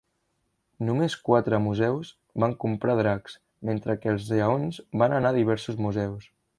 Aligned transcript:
Només 0.87 1.17
quatre 1.27 1.59
museus 1.65 2.09
van 2.45 2.57
comprar 2.65 2.97
dracs, 3.03 3.39
mentre 3.71 3.99
que 4.01 4.13
els 4.17 4.29
lleons 4.35 4.85
van 5.05 5.19
anar 5.23 5.35
a 5.35 5.41
diversos 5.41 5.83
museus. 5.89 6.31